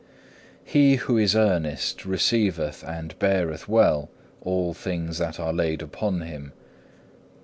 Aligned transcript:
7. 0.61 0.61
He 0.65 0.95
who 0.95 1.19
is 1.19 1.35
earnest 1.35 2.05
receiveth 2.07 2.83
and 2.83 3.13
beareth 3.19 3.69
well 3.69 4.09
all 4.41 4.73
things 4.73 5.19
that 5.19 5.39
are 5.39 5.53
laid 5.53 5.83
upon 5.83 6.21
him. 6.21 6.53